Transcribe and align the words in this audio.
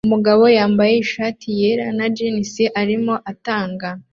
Umugabo 0.07 0.43
wambaye 0.57 0.93
ishati 1.03 1.47
yera 1.59 1.87
na 1.97 2.05
jans 2.15 2.53
arimo 2.81 3.13
atanga 3.31 3.87